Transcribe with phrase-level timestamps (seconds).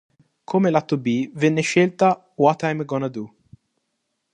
[0.43, 3.35] Come Lato B venne scelta "What Am I Gonna Do".